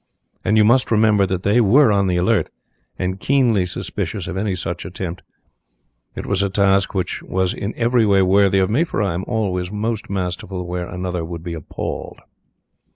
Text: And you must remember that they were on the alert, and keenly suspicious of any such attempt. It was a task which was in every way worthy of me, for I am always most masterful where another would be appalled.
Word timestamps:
And 0.43 0.57
you 0.57 0.65
must 0.65 0.89
remember 0.89 1.27
that 1.27 1.43
they 1.43 1.61
were 1.61 1.91
on 1.91 2.07
the 2.07 2.15
alert, 2.17 2.49
and 2.97 3.19
keenly 3.19 3.67
suspicious 3.67 4.25
of 4.25 4.35
any 4.35 4.55
such 4.55 4.83
attempt. 4.83 5.21
It 6.15 6.25
was 6.25 6.41
a 6.41 6.49
task 6.49 6.95
which 6.95 7.21
was 7.21 7.53
in 7.53 7.75
every 7.75 8.07
way 8.07 8.23
worthy 8.23 8.57
of 8.57 8.71
me, 8.71 8.83
for 8.83 9.03
I 9.03 9.13
am 9.13 9.23
always 9.27 9.71
most 9.71 10.09
masterful 10.09 10.65
where 10.65 10.87
another 10.87 11.23
would 11.23 11.43
be 11.43 11.53
appalled. 11.53 12.19